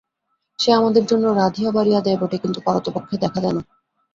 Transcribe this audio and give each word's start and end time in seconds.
সে 0.59 0.69
আমাদের 0.73 1.03
জন্য 1.05 1.25
রাঁধিয়া-বাড়িয়া 1.31 1.99
দেয় 2.01 2.19
বটে, 2.21 2.37
কিন্তু 2.37 2.59
পারতপক্ষে 2.65 3.15
দেখা 3.17 3.39
দেয় 3.41 3.55
না। 3.55 3.61